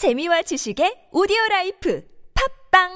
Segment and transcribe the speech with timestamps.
[0.00, 2.00] 재미와 지식의 오디오 라이프
[2.32, 2.88] 팝빵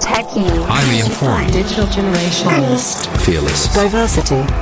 [0.00, 0.48] Techie.
[0.64, 1.52] Highly informed.
[1.52, 2.48] Digital generation.
[3.20, 3.68] Fearless.
[3.74, 4.61] Diversity.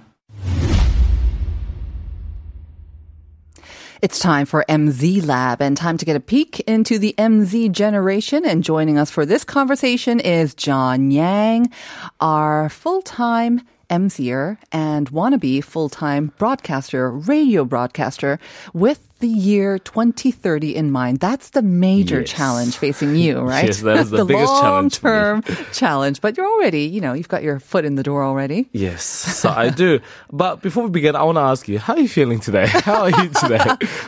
[4.01, 8.43] It's time for MZ Lab and time to get a peek into the MZ generation.
[8.43, 11.71] And joining us for this conversation is John Yang,
[12.19, 18.39] our full-time MZer and wannabe full-time broadcaster, radio broadcaster
[18.73, 21.19] with the year 2030 in mind.
[21.19, 22.29] That's the major Yes.
[22.29, 23.65] challenge facing you, right?
[23.65, 26.21] Yes, that is the the biggest challenge long-term challenge.
[26.21, 28.67] But you're already, you know, you've got your foot in the door already.
[28.71, 29.99] Yes, so I do.
[30.31, 32.65] But before we begin, I want to ask you, how are you feeling today?
[32.67, 33.59] How are you today?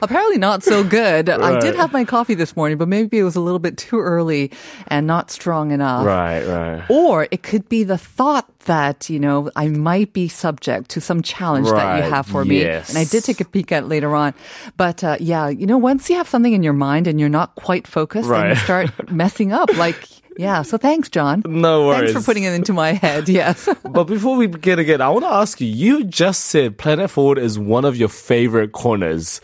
[0.02, 1.30] Apparently not so good.
[1.30, 4.00] I did have my coffee this morning, but maybe it was a little bit too
[4.00, 4.50] early
[4.88, 6.06] and not strong enough.
[6.08, 6.86] right, right.
[6.90, 11.22] Or it could be the thought that, you know, I might be subject to some
[11.22, 12.66] challenge that you have for me.
[12.66, 14.33] And I did take a peek at it later on.
[14.78, 17.56] But uh, yeah, you know, once you have something in your mind and you're not
[17.56, 19.75] quite focused, then you start messing up.
[19.78, 20.64] Like, yeah.
[20.64, 21.44] So thanks, John.
[21.45, 22.11] No worries.
[22.11, 23.30] Thanks for putting it into my head.
[23.34, 23.67] Yes.
[23.84, 27.38] But before we begin again, I want to ask you, you just said Planet Forward
[27.38, 29.41] is one of your favorite corners.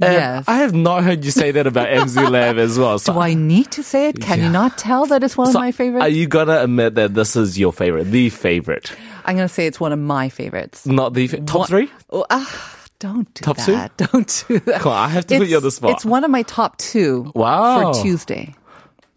[0.00, 0.44] And Yes.
[0.48, 2.98] I have not heard you say that about MZ Lab as well.
[2.98, 4.20] So Do I need to say it?
[4.20, 6.02] Can you not tell that it's one so of my favorites?
[6.04, 8.92] Are you gonna admit that this is your favorite, the favorite?
[9.24, 10.84] I'm going to say it's one of my favorites.
[10.84, 11.90] Not the fa- top One- three?
[12.10, 13.70] Oh, ah, don't do Top two?
[13.72, 13.96] that.
[14.12, 14.80] Don't do that.
[14.80, 15.92] Come on, I have to put you on the spot.
[15.92, 17.92] It's one of my top two Wow.
[17.92, 18.54] for Tuesday.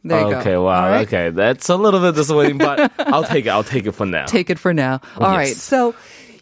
[0.04, 0.40] There you go.
[0.42, 1.08] okay, wow, All right?
[1.08, 1.32] okay.
[1.32, 3.50] That's a little bit disappointing, but I'll take it.
[3.50, 4.26] I'll take it for now.
[4.28, 5.02] Take it for now.
[5.18, 5.48] All right.
[5.48, 5.58] Yes.
[5.64, 5.96] So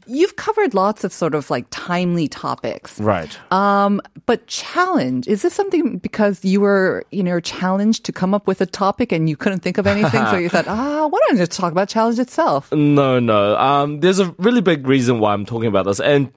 [0.07, 2.99] you've covered lots of sort of like timely topics.
[2.99, 3.37] right.
[3.51, 8.47] Um, but challenge, is this something because you were, you know, challenged to come up
[8.47, 10.25] with a topic and you couldn't think of anything?
[10.27, 12.71] so you thought, ah, why don't I just talk about challenge itself?
[12.71, 13.57] No, no.
[13.57, 16.31] Um, there's a really big reason why I'm talking about this, and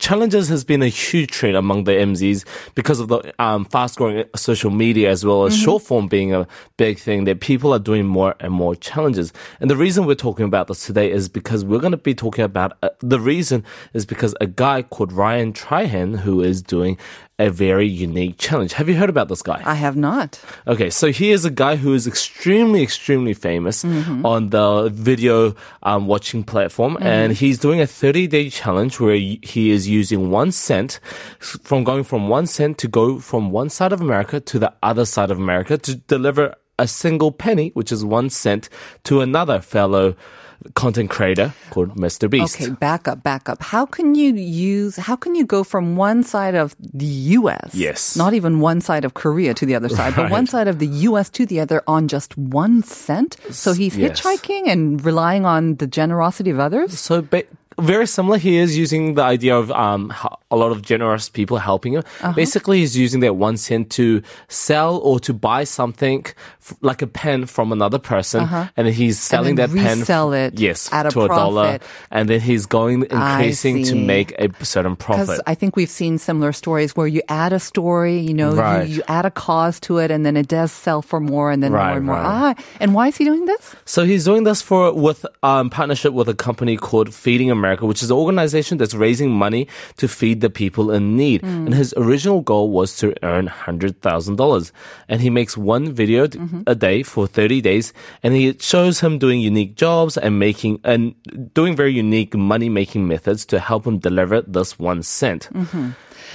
[0.00, 2.44] challenges has been a huge trend among the MZs
[2.74, 6.46] because of the um, fast-growing social media as well as short form being a
[6.76, 7.24] big thing.
[7.24, 10.84] That people are doing more and more challenges, and the reason we're talking about this
[10.84, 14.46] today is because we're going to be talking about uh, the reason is because a
[14.46, 16.98] guy called Ryan Trahan who is doing
[17.38, 18.74] a very unique challenge.
[18.74, 19.60] Have you heard about this guy?
[19.64, 20.40] I have not.
[20.68, 24.24] Okay, so he is a guy who is extremely, extremely famous Mm-hmm.
[24.24, 29.70] on the video um, watching platform, and he's doing a 30 day challenge where he
[29.70, 31.00] is using one cent
[31.40, 35.04] from going from one cent to go from one side of America to the other
[35.04, 38.68] side of America to deliver a single penny, which is one cent,
[39.04, 40.14] to another fellow
[40.74, 42.28] content creator called Mr.
[42.30, 42.56] Beast.
[42.60, 43.62] Okay, back up, back up.
[43.62, 47.04] How can you use, how can you go from one side of the
[47.36, 47.74] US?
[47.74, 48.16] Yes.
[48.16, 50.86] Not even one side of Korea to the other side, but one side of the
[51.08, 53.36] US to the other on just one cent?
[53.50, 54.20] So he's Yes.
[54.22, 56.98] hitchhiking and relying on the generosity of others?
[56.98, 57.44] So ba-
[57.78, 58.38] very similar.
[58.38, 60.12] He is using the idea of um,
[60.50, 62.02] a lot of generous people helping him.
[62.20, 62.32] Uh-huh.
[62.34, 66.24] Basically, he's using that one cent to sell or to buy something
[66.60, 69.66] f- like a pen from another person, and he's selling Uh-huh.
[69.74, 70.04] that pen.
[70.04, 71.78] Sell it yes, at a to a dollar,
[72.10, 75.40] and then he's going increasing to make a certain profit.
[75.46, 78.86] I think we've seen similar stories where you add a story, you know, Right.
[78.88, 81.62] you, you add a cause to it, and then it does sell for more, and
[81.62, 82.14] then more and more.
[82.16, 82.54] right.
[82.56, 83.74] Ah, and why is he doing this?
[83.84, 88.02] So he's doing this for with um, partnership with a company called Feeding America, which
[88.02, 91.40] is an organization that's raising money to feed the people in need.
[91.40, 91.66] Hmm.
[91.66, 94.72] And his original goal was to earn hundred thousand dollars.
[95.08, 96.62] And he makes one video mm-hmm.
[96.66, 97.92] a day for thirty days,
[98.22, 101.14] and he shows him doing unique jobs and making and
[101.54, 105.48] doing very unique money making methods to help him deliver this one cent.
[105.52, 105.90] Mm-hmm.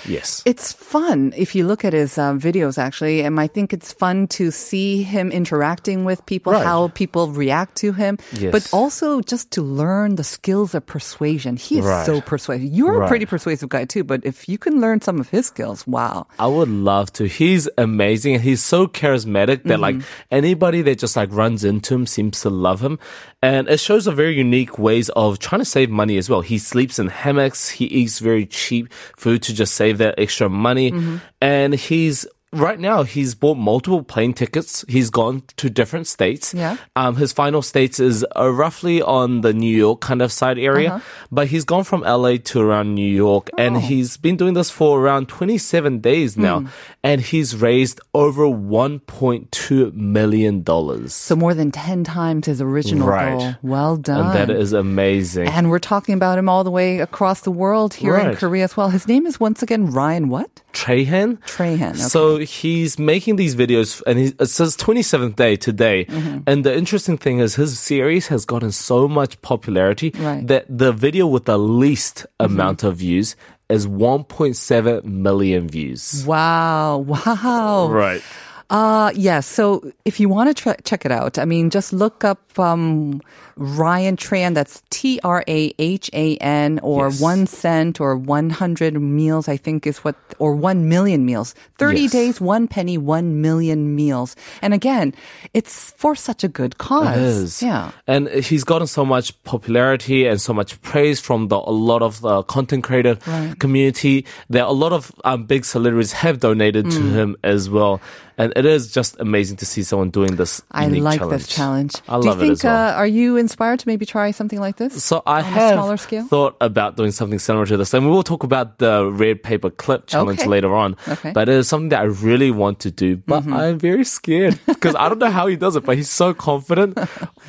[0.07, 0.41] Yes.
[0.45, 3.21] It's fun if you look at his uh, videos, actually.
[3.21, 6.65] And I think it's fun to see him interacting with people, Right.
[6.65, 8.51] how people react to him, Yes.
[8.51, 11.57] but also just to learn the skills of persuasion.
[11.57, 12.05] He is Right.
[12.05, 12.65] so persuasive.
[12.71, 15.85] You're a pretty persuasive guy, too, but if you can learn some of his skills,
[15.87, 16.27] wow.
[16.37, 17.27] I would love to.
[17.27, 19.95] He's amazing and he's so charismatic that like
[20.31, 22.99] anybody that just like runs into him seems to love him.
[23.41, 26.41] And it shows a very unique ways of trying to save money as well.
[26.41, 27.69] He sleeps in hammocks.
[27.69, 30.91] He eats very cheap food to just save that extra money.
[30.91, 31.17] Mm-hmm.
[31.39, 34.83] And he's right now he's bought multiple plane tickets.
[34.87, 36.53] He's gone to different states.
[36.53, 36.77] Yeah.
[36.95, 40.89] Um, his final states is uh, roughly on the New York kind of side area,
[40.95, 40.99] Uh-huh.
[41.31, 43.79] but he's gone from LA to around New York, and Oh.
[43.79, 46.67] he's been doing this for around 27 days now, Hmm.
[47.03, 51.13] and he's raised over 1.2 million dollars.
[51.13, 53.37] So more than 10 times his original Right.
[53.37, 53.53] goal.
[53.61, 54.25] Well done.
[54.27, 55.47] And that is amazing.
[55.49, 58.75] And we're talking about him all the way across the world here in Korea as
[58.77, 58.89] well.
[58.89, 60.61] His name is once again Ryan what?
[60.73, 61.37] Trahan.
[61.41, 61.89] Trahan.
[61.91, 61.97] Okay.
[61.99, 66.05] So he's making these videos, and he, it says 27th day today.
[66.05, 66.39] Mm-hmm.
[66.47, 70.37] And the interesting thing is, his series has gotten so much popularity Right.
[70.39, 70.45] Mm-hmm.
[70.47, 73.35] that the video with the least amount of views
[73.69, 76.23] is 1.7 million views.
[76.25, 76.97] Wow.
[77.07, 77.89] Wow.
[77.91, 78.21] Right.
[78.69, 79.47] Uh, yes.
[79.47, 83.19] So if you want to tr- check it out, I mean, just look up um,
[83.57, 84.53] Ryan Trahan.
[84.53, 87.19] That's T R A H A N or Yes.
[87.19, 91.55] one cent or 100 meals, I think is what, or 1 million meals.
[91.79, 92.11] 30 Yes.
[92.11, 94.35] days, one penny, 1 million meals.
[94.61, 95.13] And again,
[95.55, 97.17] it's for such a good cause.
[97.17, 97.63] It is.
[97.63, 97.89] Yeah.
[98.05, 102.21] And he's gotten so much popularity and so much praise from the, a lot of
[102.21, 103.15] the content creator
[103.59, 106.91] community that a lot of um, big celebrities have donated Mm.
[106.91, 107.99] to him as well.
[108.39, 110.61] And it is just amazing to see someone doing this.
[110.71, 111.43] I like challenge.
[111.43, 111.91] this challenge.
[112.07, 112.89] I Do you love think, it as well.
[112.89, 115.03] uh, are you inspired to maybe try something like this?
[115.03, 116.23] So I have smaller scale?
[116.23, 119.69] thought about doing something similar to this, and we will talk about the red paper
[119.69, 120.47] clip challenge Okay.
[120.49, 120.93] later on.
[121.03, 121.13] Okay.
[121.15, 121.33] Mm-hmm.
[121.33, 124.95] But it is something that I really want to do, but I'm very scared because
[124.95, 125.83] I don't know how he does it.
[125.83, 126.95] But he's so confident.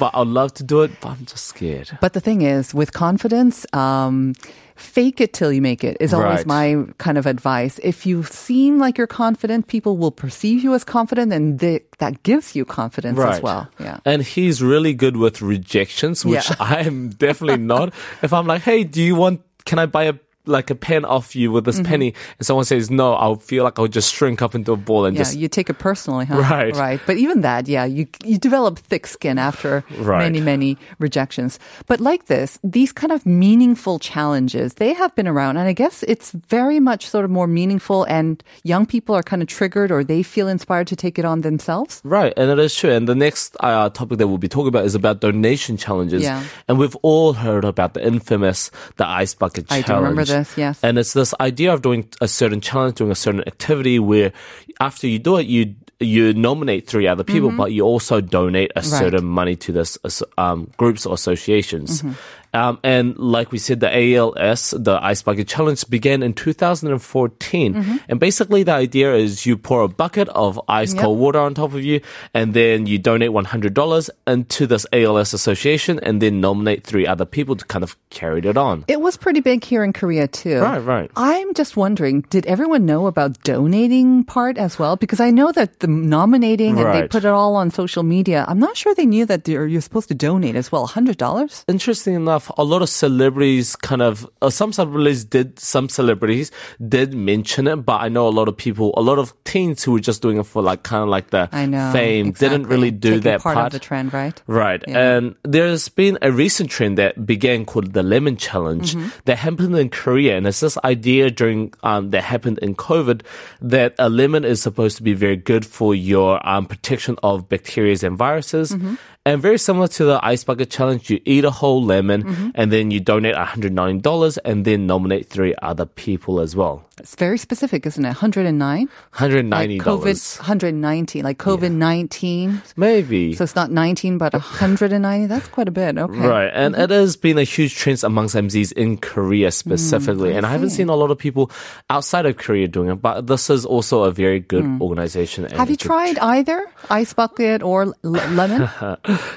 [0.00, 1.96] but I'd love to do it, but I'm just scared.
[2.00, 4.34] But the thing is, with confidence, um,
[4.80, 6.46] fake it till you make it is always Right.
[6.46, 7.78] my kind of advice.
[7.84, 12.22] If you seem like you're confident, people will perceive you as confident, and they, that
[12.22, 13.68] gives you confidence as well.
[13.78, 13.98] Yeah.
[14.04, 16.56] And he's really good with rejections, which Yeah.
[16.60, 17.92] I am definitely not.
[18.22, 20.14] If I'm like, hey, do you want, can I buy a,
[20.46, 21.84] like a pen off you with this Mm-hmm.
[21.90, 22.14] penny?
[22.38, 25.16] And someone says no, I'll feel like I'll just shrink up into a ball and
[25.16, 26.38] Yeah, just you take it personally, huh?
[26.40, 26.74] Right.
[26.74, 27.00] Right.
[27.06, 30.24] But even that, yeah, you you develop thick skin after Right.
[30.24, 31.58] many, many rejections.
[31.86, 35.56] But like this, these kind of meaningful challenges, they have been around.
[35.56, 39.42] And I guess it's very much sort of more meaningful and young people are kind
[39.42, 42.00] of triggered or they feel inspired to take it on themselves.
[42.04, 42.90] Right, and it is true.
[42.90, 46.22] And the next uh, topic that we'll be talking about is about donation challenges.
[46.22, 46.42] Yeah.
[46.68, 50.29] And we've all heard about the infamous the ice bucket I challenge.
[50.30, 50.78] This, yes.
[50.82, 54.32] And it's this idea of doing a certain challenge, doing a certain activity where
[54.80, 58.80] after you do it, you you nominate three other people, but you also donate a
[58.80, 58.92] Mm-hmm.
[58.92, 58.98] Right.
[58.98, 59.98] certain money to this
[60.38, 62.00] um, groups or associations.
[62.00, 62.49] Mm-hmm.
[62.52, 67.74] Um, and like we said, the ALS, the Ice Bucket Challenge, began in 2014.
[67.74, 67.96] Mm-hmm.
[68.08, 71.02] And basically, the idea is you pour a bucket of ice Yep.
[71.02, 72.00] cold water on top of you,
[72.34, 77.54] and then you donate $100 into this ALS association, and then nominate three other people
[77.56, 78.84] to kind of carry it on.
[78.88, 80.58] It was pretty big here in Korea too.
[80.60, 81.10] Right, right.
[81.16, 84.96] I'm just wondering, did everyone know about donating part as well?
[84.96, 88.44] Because I know that the nominating and they put it all on social media.
[88.48, 90.88] I'm not sure they knew that you're supposed to donate as well.
[90.88, 91.64] $100?
[91.68, 96.52] Interesting enough, a lot of celebrities kind of, uh, some celebrities did, some celebrities
[96.88, 99.92] did mention it, but I know a lot of people, a lot of teens who
[99.92, 101.90] were just doing it for like kind of like the I know.
[101.92, 103.66] fame, didn't really do Taking that part, part.
[103.66, 104.40] of the trend, right?
[104.46, 104.82] Right.
[104.86, 105.16] Yeah.
[105.16, 109.08] And there's been a recent trend that began called the lemon challenge Mm-hmm.
[109.24, 110.36] that happened in Korea.
[110.36, 113.22] And it's this idea during, um, that happened in COVID
[113.60, 117.96] that a lemon is supposed to be very good for your, um, protection of bacteria
[118.02, 118.70] and viruses.
[118.72, 118.94] Mm-hmm.
[119.30, 122.48] And very similar to the ice bucket challenge, you eat a whole lemon Mm-hmm.
[122.58, 126.84] and then you donate $109 and then nominate three other people as well.
[127.00, 128.08] It's very specific, isn't it?
[128.08, 128.88] 109?
[129.14, 129.50] $190.
[129.50, 132.62] Like COVID, 119, like COVID 19.
[132.76, 133.34] Maybe.
[133.34, 135.26] So it's not 19, but 190.
[135.26, 135.96] That's quite a bit.
[135.96, 136.18] Okay.
[136.18, 136.84] Right, and mm-hmm.
[136.84, 140.70] it has been a huge trend amongst MZs in Korea mm, specifically, and I haven't
[140.70, 141.50] seen a lot of people
[141.88, 142.96] outside of Korea doing it.
[142.96, 144.80] But this is also a very good mm.
[144.80, 145.44] organization.
[145.44, 148.68] Have you tried either ice bucket or l- lemon?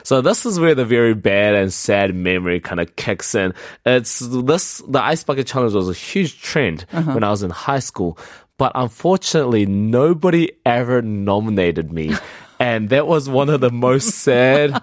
[0.03, 3.53] So this is where the very bad and sad memory kind of kicks in.
[3.85, 7.13] It's this the ice bucket challenge was a huge trend uh-huh.
[7.13, 8.17] when I was in high school,
[8.57, 12.15] but unfortunately nobody ever nominated me.
[12.59, 14.81] And that was one of the most sad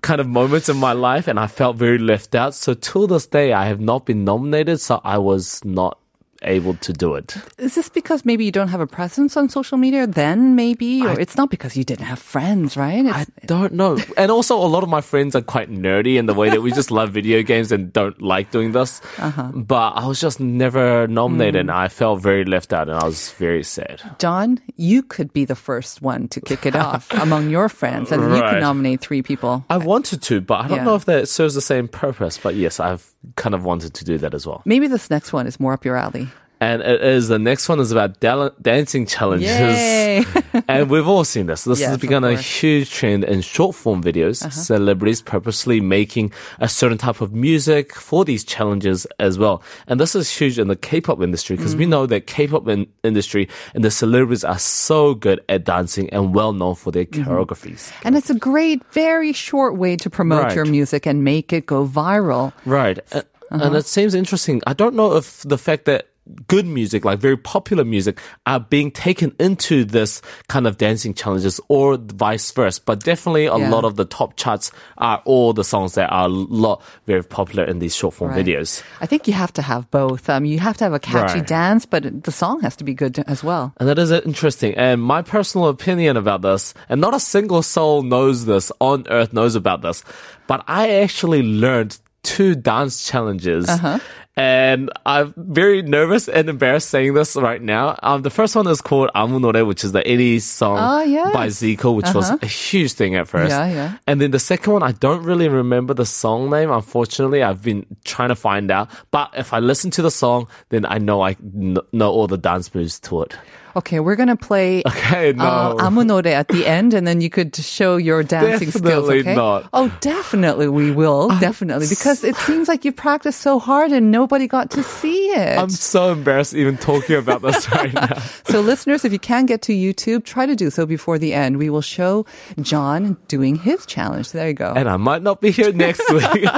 [0.00, 2.54] kind of moments in my life and I felt very left out.
[2.54, 5.99] So till this day I have not been nominated, so I was not
[6.42, 7.36] able to do it.
[7.58, 11.02] Is this because maybe you don't have a presence on social media then maybe?
[11.02, 13.04] Or it's not because you didn't have friends, right?
[13.06, 13.98] I don't know.
[14.16, 16.72] And also, a lot of my friends are quite nerdy in the way that we
[16.72, 19.00] just love video games and don't like doing this.
[19.18, 19.50] Uh-huh.
[19.54, 21.60] But I was just never nominated, Mm.
[21.60, 24.02] and I felt very left out, and I was very sad.
[24.18, 28.22] John, you could be the first one to kick it off among your friends and
[28.34, 29.64] you can nominate three people.
[29.70, 30.84] I wanted to, but I don't Yeah.
[30.84, 32.38] know if that serves the same purpose.
[32.42, 33.06] But yes, I've
[33.36, 34.62] kind of wanted to do that as well.
[34.64, 36.28] Maybe this next one is more up your alley.
[36.60, 40.26] And it is the next one is about dal- dancing challenges.
[40.68, 41.64] And we've all seen this.
[41.64, 44.42] This Yes, has become a huge trend in short form videos.
[44.42, 44.50] Uh-huh.
[44.50, 49.62] Celebrities purposely making a certain type of music for these challenges as well.
[49.86, 51.90] And this is huge in the K-pop industry because we Mm-hmm.
[51.90, 56.52] know that K-pop in- industry and the celebrities are so good at dancing and well
[56.52, 57.24] known for their Mm-hmm.
[57.30, 57.90] choreographies.
[58.04, 60.54] And it's a great, very short way to promote Right.
[60.56, 62.52] your music and make it go viral.
[62.66, 62.98] Right.
[63.12, 63.22] Uh-huh.
[63.50, 64.60] And it seems interesting.
[64.66, 66.06] I don't know if the fact that
[66.48, 71.60] good music, like very popular music, are being taken into this kind of dancing challenges
[71.68, 72.80] or vice versa.
[72.84, 73.70] But definitely a Yeah.
[73.70, 77.64] lot of the top charts are all the songs that are a lot very popular
[77.64, 78.44] in these short form Right.
[78.46, 78.82] videos.
[79.00, 80.28] I think you have to have both.
[80.28, 81.46] Um, you have to have a catchy Right.
[81.46, 83.72] dance, but the song has to be good as well.
[83.78, 84.74] And that is interesting.
[84.76, 89.32] And my personal opinion about this, and not a single soul knows this on earth
[89.32, 90.04] knows about this,
[90.46, 93.68] but I actually learned two dance challenges.
[93.68, 93.98] Uh-huh.
[94.40, 97.98] And I'm very nervous and embarrassed saying this right now.
[98.02, 101.30] Um, the first one is called Amunore, which is the 80s song oh, yes.
[101.34, 102.18] by Zico, which uh-huh.
[102.20, 103.50] was a huge thing at first.
[103.50, 103.98] Yeah, yeah.
[104.06, 106.70] And then the second one, I don't really remember the song name.
[106.70, 108.88] Unfortunately, I've been trying to find out.
[109.10, 112.74] But if I listen to the song, then I know I know all the dance
[112.74, 113.36] moves to it
[113.76, 115.44] okay, we're gonna play okay, uh, no.
[115.44, 119.10] uh, Amunore at the end, and then you could show your dancing definitely skills.
[119.10, 119.34] Okay?
[119.34, 119.68] Not.
[119.72, 124.10] Oh, definitely we will, I, definitely, because it seems like you practiced so hard and
[124.10, 125.58] nobody got to see it.
[125.58, 128.18] I'm so embarrassed even talking about this right now.
[128.44, 131.58] so, listeners, if you can get to YouTube, try to do so before the end.
[131.58, 132.26] We will show
[132.60, 134.32] John doing his challenge.
[134.32, 134.72] There you go.
[134.74, 136.48] And I might not be here next week.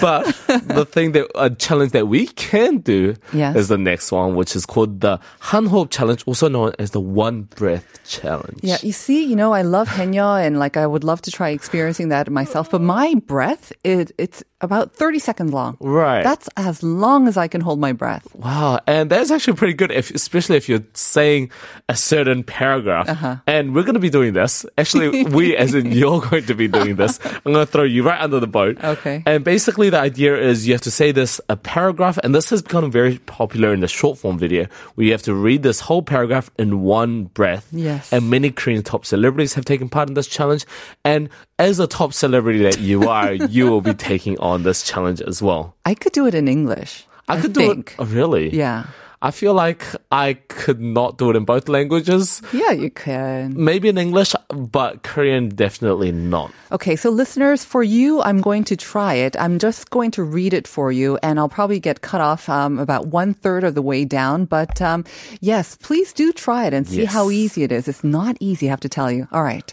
[0.00, 3.56] but the thing that a challenge that we can do yes.
[3.56, 7.42] is the next one, which is called the Hanho challenge also known as the One
[7.42, 8.60] Breath Challenge.
[8.62, 11.50] Yeah, you see, you know, I love Henya and like I would love to try
[11.50, 15.76] experiencing that myself, but my breath, it, it's about 30 seconds long.
[15.80, 16.22] Right.
[16.22, 18.26] That's as long as I can hold my breath.
[18.34, 21.50] Wow, and that's actually pretty good, if, especially if you're saying
[21.88, 23.08] a certain paragraph.
[23.08, 23.36] Uh-huh.
[23.46, 24.66] And we're going to be doing this.
[24.76, 27.18] Actually, we, as in you're going to be doing this.
[27.24, 28.82] I'm going to throw you right under the boat.
[28.82, 29.22] Okay.
[29.24, 32.60] And basically, the idea is you have to say this a paragraph, and this has
[32.60, 36.02] become very popular in the short form video, where you have to read this whole
[36.02, 37.68] paragraph in one breath.
[37.72, 38.12] Yes.
[38.12, 40.66] And many Korean top celebrities have taken part in this challenge.
[41.04, 45.20] And as a top celebrity that you are, you will be taking on this challenge
[45.22, 45.74] as well.
[45.84, 47.06] I could do it in English.
[47.28, 47.94] I could do it.
[47.98, 48.50] Oh, really?
[48.54, 48.86] Yeah.
[49.22, 49.82] I feel like
[50.12, 52.42] I could not do it in both languages.
[52.52, 53.54] Yeah, you can.
[53.56, 56.52] Maybe in English, but Korean definitely not.
[56.70, 59.34] Okay, so listeners, for you, I'm going to try it.
[59.40, 62.78] I'm just going to read it for you, and I'll probably get cut off um,
[62.78, 64.44] about one third of the way down.
[64.44, 65.04] But um,
[65.40, 67.12] yes, please do try it and see Yes.
[67.12, 67.88] how easy it is.
[67.88, 69.26] It's not easy, I have to tell you.
[69.32, 69.72] All right,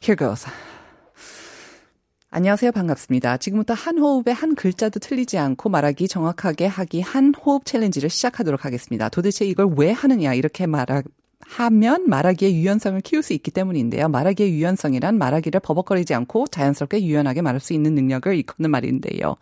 [0.00, 0.46] here goes.
[2.30, 2.72] 안녕하세요.
[2.72, 3.38] 반갑습니다.
[3.38, 9.08] 지금부터 한 호흡에 한 글자도 틀리지 않고 말하기 정확하게 하기 한 호흡 챌린지를 시작하도록 하겠습니다.
[9.08, 11.02] 도대체 이걸 왜 하느냐 이렇게 말하
[11.40, 14.10] 하면 말하기의 유연성을 키울 수 있기 때문인데요.
[14.10, 19.36] 말하기의 유연성이란 말하기를 버벅거리지 않고 자연스럽게 유연하게 말할 수 있는 능력을 일컫는 말인데요.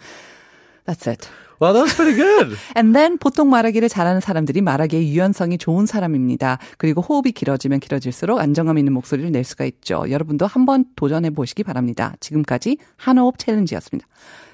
[0.84, 1.26] That's it.
[1.60, 2.56] Well, that was pretty good.
[2.76, 6.58] And then 보통 말하기를 잘하는 사람들이 말하기의 유연성이 좋은 사람입니다.
[6.78, 10.04] 그리고 호흡이 길어지면 길어질수록 안정감 있는 목소리를 낼 수가 있죠.
[10.10, 12.14] 여러분도 한번 도전해 보시기 바랍니다.
[12.20, 14.06] 지금까지 한호흡 챌린지였습니다.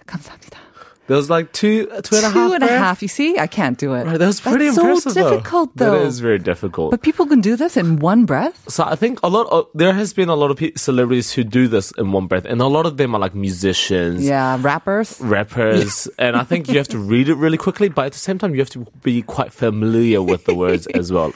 [0.07, 0.72] 감사합니다.
[1.09, 2.33] There was like two, two and a half.
[2.33, 2.79] Two and a there.
[2.79, 3.03] half.
[3.03, 4.05] You see, I can't do it.
[4.05, 5.13] Right, that was pretty That's impressive.
[5.13, 5.91] so difficult, though.
[5.91, 5.99] though.
[5.99, 6.93] That is very difficult.
[6.93, 8.71] But people can do this in one breath.
[8.71, 11.43] so I think a lot of, there has been a lot of pe- celebrities who
[11.45, 14.25] do this in one breath, and a lot of them are like musicians.
[14.25, 15.21] Yeah, rappers.
[15.21, 18.39] Rappers, and I think you have to read it really quickly, but at the same
[18.39, 21.33] time, you have to be quite familiar with the words as well.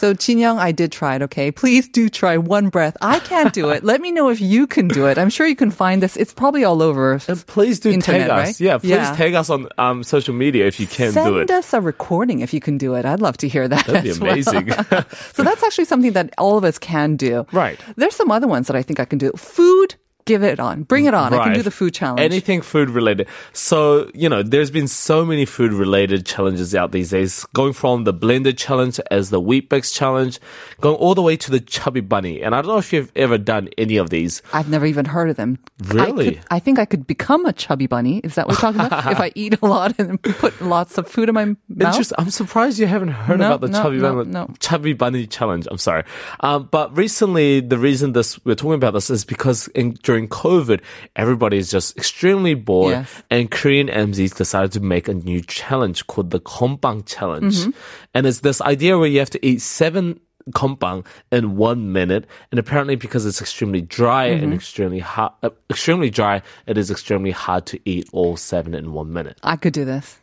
[0.00, 1.50] So, Young, I did try it, okay?
[1.50, 2.96] Please do try one breath.
[3.02, 3.84] I can't do it.
[3.92, 5.18] Let me know if you can do it.
[5.18, 6.16] I'm sure you can find this.
[6.16, 7.20] It's probably all over.
[7.28, 8.46] And please do Internet, tag us.
[8.46, 8.60] right?
[8.60, 9.14] Yeah, please Yeah.
[9.14, 11.48] tag us on um, social media if you can Send do it.
[11.48, 13.04] Send us a recording if you can do it.
[13.04, 13.84] I'd love to hear that.
[13.84, 14.32] That'd be as well.
[14.32, 14.70] amazing.
[15.34, 17.44] so that's actually something that all of us can do.
[17.52, 17.78] Right.
[17.96, 19.32] There's some other ones that I think I can do.
[19.36, 19.96] Food,
[20.30, 20.84] give it on.
[20.84, 21.34] Bring it on.
[21.34, 22.20] I can do the food challenge.
[22.20, 23.26] Anything food related.
[23.52, 28.04] So, you know, there's been so many food related challenges out these days, going from
[28.04, 30.38] the blender challenge as the wheat challenge,
[30.80, 32.42] going all the way to the chubby bunny.
[32.42, 34.42] And I don't know if you've ever done any of these.
[34.52, 35.58] I've never even heard of them.
[35.90, 36.34] I, Really?
[36.36, 38.18] could, I think I could become a chubby bunny.
[38.22, 39.10] Is that what we're talking about?
[39.12, 42.12] if I eat a lot and put lots of food in my mouth?
[42.18, 44.54] I'm surprised you haven't heard No, about the no, chubby no, bunny, no.
[44.60, 45.66] chubby bunny challenge.
[45.70, 46.04] I'm sorry,
[46.40, 50.80] um, but recently the reason this we're talking about this is because in, during COVID,
[51.16, 53.22] everybody is just extremely bored, Yes.
[53.30, 57.70] and Korean MZs decided to make a new challenge called the Kompang Challenge, Mm-hmm.
[58.14, 60.20] and it's this idea where you have to eat seven
[60.52, 64.44] kompang in one minute, and apparently because it's extremely dry Mm-hmm.
[64.44, 68.92] and extremely hot, uh, extremely dry, it is extremely hard to eat all seven in
[68.92, 69.38] one minute.
[69.42, 70.19] I could do this.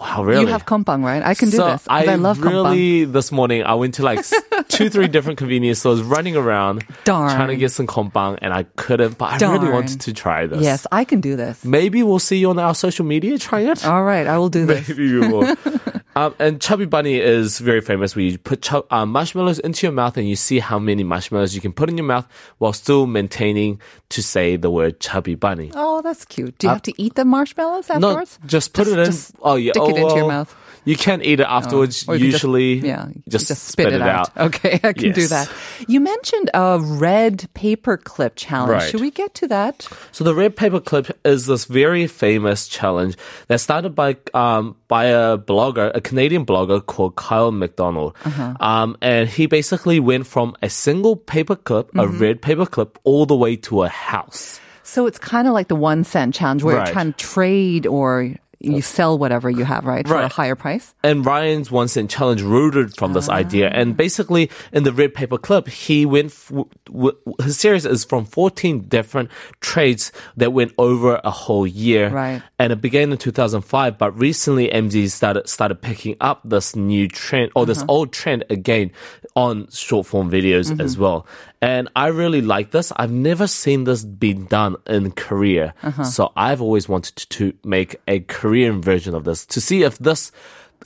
[0.00, 0.40] Wow, really?
[0.42, 1.22] You have kompang, right?
[1.22, 1.84] I can do this.
[1.84, 2.50] 'cause I, love kompang.
[2.70, 4.24] really this morning I went to like
[4.68, 7.36] two, three different convenience stores, running around, Darn.
[7.36, 9.18] trying to get some kompang, and I couldn't.
[9.18, 10.62] But I really wanted to try this.
[10.62, 11.62] Yes, I can do this.
[11.66, 13.84] Maybe we'll see you on our social media trying it.
[13.86, 14.88] All right, I will do this.
[14.88, 15.54] Maybe we will.
[16.20, 19.92] um, and Chubby Bunny is very famous where you put chub- uh, marshmallows into your
[19.92, 22.26] mouth and you see how many marshmallows you can put in your mouth
[22.58, 25.70] while still maintaining to say the word Chubby Bunny.
[25.74, 26.58] Oh, that's cute.
[26.58, 28.38] Do you have to eat the marshmallows afterwards?
[28.42, 29.06] No, just put it in.
[29.06, 29.72] just oh, yeah.
[29.72, 30.56] stick oh, it into your well, mouth.
[30.84, 32.02] You can't eat it afterwards.
[32.02, 34.34] You can just- usually, yeah, you just, spit, it, out.
[34.36, 35.50] Okay, I can do that.
[35.88, 38.70] You mentioned a red paper clip challenge.
[38.82, 38.90] Right.
[38.90, 39.86] Should we get to that?
[40.12, 43.16] So the red paper clip is this very famous challenge
[43.48, 48.54] that started by um, by a blogger, a Canadian blogger called Kyle MacDonald, Uh-huh.
[48.60, 52.18] um, and he basically went from a single paper clip, a Mm-hmm.
[52.18, 54.60] red paper clip, all the way to a house.
[54.82, 56.86] So it's kind of like the one cent challenge where Right.
[56.86, 60.06] you're trying to trade or you sell whatever you have, right?
[60.06, 60.94] For a higher price?
[61.02, 63.68] And Ryan's one cent challenge rooted from this idea.
[63.72, 63.78] Ah.
[63.80, 66.26] And basically, in the red paper clip, he went.
[66.26, 71.66] F- w- w- his series is from 14 different trades that went over a whole
[71.66, 72.10] year.
[72.10, 72.42] Right.
[72.58, 77.52] And it began in 2005, but recently MZ started started picking up this new trend
[77.56, 77.86] or this Uh-huh.
[77.92, 78.90] old trend again
[79.34, 80.80] on short form videos Mm-hmm.
[80.82, 81.26] as well.
[81.62, 82.92] And I really like this.
[82.96, 85.72] I've never seen this being done in Korea.
[85.82, 86.04] Uh-huh.
[86.04, 88.49] So I've always wanted to, to make a Korean
[88.82, 90.32] version of this to see if this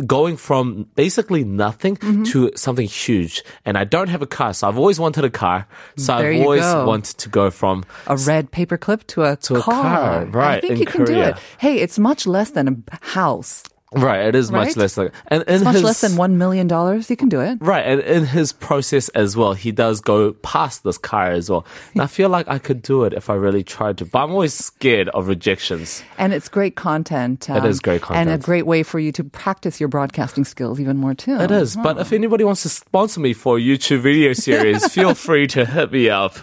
[0.06, 2.24] going from basically nothing Mm-hmm.
[2.24, 3.42] to something huge.
[3.64, 5.66] And I don't have a car, so I've always wanted a car.
[5.96, 6.84] So There I've always go.
[6.86, 9.82] wanted to go from A red paperclip to a To a car.
[9.82, 11.36] car, right, I think in you can do it.
[11.58, 13.62] Hey, it's much less than a house.
[13.94, 14.26] Right.
[14.26, 14.66] It is Right?
[14.66, 16.68] much less like and in It's much his, less than $1 million.
[16.68, 17.58] You can do it.
[17.60, 21.64] Right, and in his process as well, he does go past this car as well.
[21.92, 24.30] And I feel like I could do it if I really tried to, but I'm
[24.32, 26.02] always scared of rejections.
[26.18, 27.48] And it's great content.
[27.50, 30.44] um, It is great content, And a great way for you to practice your broadcasting
[30.44, 31.36] skills even more, too.
[31.40, 35.14] It is, but if anybody wants to sponsor me for a YouTube video series, feel
[35.14, 36.36] free to hit me up.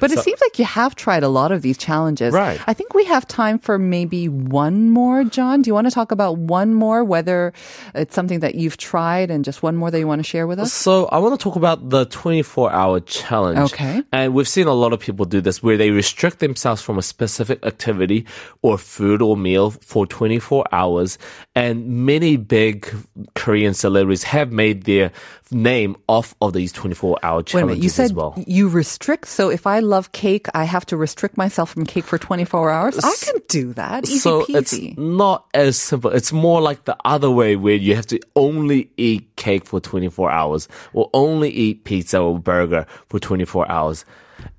[0.00, 2.32] But it seems like you have tried a lot of these challenges.
[2.32, 2.60] Right.
[2.66, 5.62] I think we have time for maybe one more, John.
[5.62, 7.52] Do you want to talk about one more, whether
[7.94, 10.60] it's something that you've tried and just one more that you want to share with
[10.60, 10.72] us?
[10.72, 13.72] So I want to talk about the 24 hour challenge.
[13.72, 14.02] Okay.
[14.12, 17.02] And we've seen a lot of people do this where they restrict themselves from a
[17.02, 18.26] specific activity
[18.62, 21.18] or food or meal for 24 hours.
[21.54, 22.86] And many big
[23.34, 25.10] Korean celebrities have made their
[25.50, 27.82] name off of these 24 hour challenges.
[27.84, 28.34] You said as well.
[28.46, 29.28] you restrict.
[29.28, 32.98] So if I love cake, I have to restrict myself from cake for 24 hours?
[32.98, 34.04] I can do that.
[34.04, 34.98] Easy so it's peasy.
[34.98, 36.10] not as simple.
[36.10, 40.30] It's more like the other way where you have to only eat cake for 24
[40.30, 44.04] hours or only eat pizza or burger for 24 hours.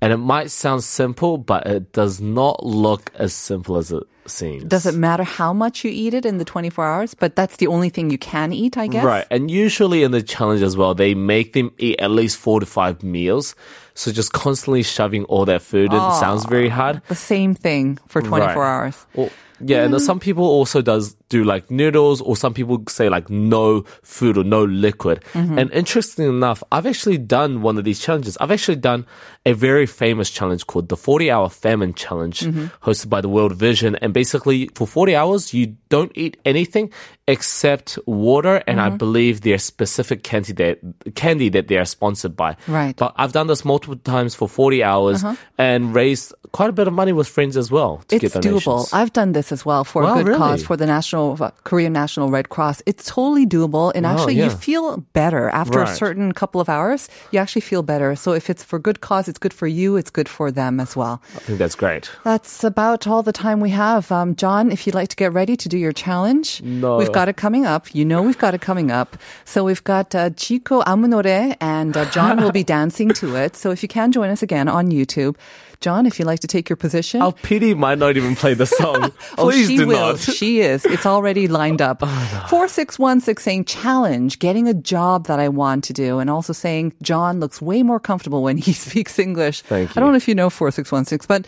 [0.00, 4.64] And it might sound simple, but it does not look as simple as it seems.
[4.64, 7.14] Does it matter how much you eat it in the 24 hours?
[7.14, 9.04] But that's the only thing you can eat, I guess.
[9.04, 9.26] Right.
[9.30, 12.66] And usually in the challenge as well, they make them eat at least four to
[12.66, 13.54] five meals.
[13.94, 17.02] So just constantly shoving all that food in sounds very ah, hard.
[17.08, 18.56] The same thing for 24 Right.
[18.56, 19.06] hours.
[19.14, 20.04] Well, yeah, and mm-hmm.
[20.04, 24.44] some people also does do like noodles, or some people say like no food or
[24.44, 25.22] no liquid.
[25.32, 25.58] Mm-hmm.
[25.58, 28.36] And interesting enough, I've actually done one of these challenges.
[28.38, 29.06] I've actually done
[29.44, 32.66] a very famous challenge called the 40 Hour Famine Challenge, mm-hmm.
[32.88, 33.96] hosted by the World Vision.
[33.96, 36.92] And basically, for 40 hours, you don't eat anything
[37.28, 38.98] except water, and I mm-hmm.
[38.98, 40.78] believe their specific candy that
[41.14, 42.56] candy that they are sponsored by.
[42.68, 42.94] Right.
[42.94, 45.34] But I've done this multiple times for 40 hours uh-huh.
[45.58, 48.64] and raised quite a bit of money with friends as well to It's get donations.
[48.64, 48.94] doable.
[48.94, 50.38] I've done this as well for Wow, a good really?
[50.38, 52.82] cause for the National uh, Korean National Red Cross.
[52.86, 54.56] It's totally doable, and actually, you yeah.
[54.56, 57.08] feel better after a certain couple of hours.
[57.32, 58.14] You actually feel better.
[58.16, 59.96] So if it's for good cause, it's good for you.
[59.96, 61.22] It's good for them as well.
[61.34, 62.10] I think that's great.
[62.24, 64.10] That's about all the time we have.
[64.12, 66.96] Um, John, if you'd like to get ready to do your challenge, No.
[66.98, 67.94] we've got it coming up.
[67.94, 69.16] You know we've got it coming up.
[69.44, 73.56] So we've got uh, Zico Amunore, and uh, John will be dancing to it.
[73.56, 75.36] So if you can join us again on YouTube,
[75.80, 77.22] John, if you'd like to take your position.
[77.22, 79.12] Our pity might not even play the song.
[79.38, 80.12] Oh, Please she do will.
[80.12, 80.18] not.
[80.20, 80.84] She is.
[80.86, 82.00] It's already lined up.
[82.48, 86.18] 4616 saying challenge, getting a job that I want to do.
[86.18, 89.62] And also saying John looks way more comfortable when he speaks English.
[89.62, 89.92] Thank you.
[89.96, 91.46] I don't know if you know 4616, but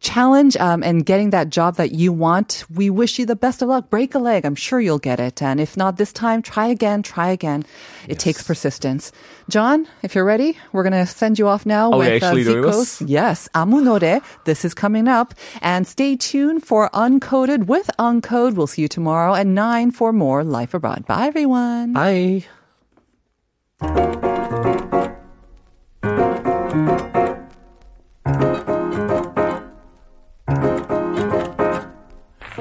[0.00, 3.68] challenge um, and getting that job that you want, we wish you the best of
[3.68, 3.90] luck.
[3.90, 4.44] Break a leg.
[4.44, 5.42] I'm sure you'll get it.
[5.42, 7.64] And if not this time, try again, try again.
[8.04, 8.22] It yes.
[8.22, 9.12] takes persistence.
[9.48, 12.42] John, if you're ready, we're going to send you off now Are with uh, actually
[12.42, 13.02] uh, Zico's.
[13.02, 14.22] Yes, Amunore.
[14.44, 15.34] This is coming up.
[15.60, 18.54] And stay tuned for Uncoded with Uncode.
[18.54, 21.06] We'll see you tomorrow at 9 for more Life Abroad.
[21.06, 21.92] Bye, everyone.
[21.92, 22.44] Bye.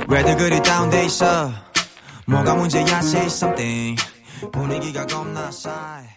[0.10, 1.52] 왜들 그리 다운돼 있어?
[2.26, 4.02] 뭐가 문제야 say something.
[4.52, 6.17] 분위기가 겁나 싸해